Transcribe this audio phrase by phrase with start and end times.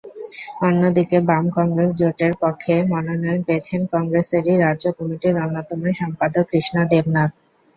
[0.61, 7.31] অন্যদিকে বাম-কংগ্রেস জোটের পক্ষে মনোনয়ন পেয়েছেন কংগ্রেসেরই রাজ্য কমিটির অন্যতম সম্পাদক কৃষ্ণা দেবনাথ।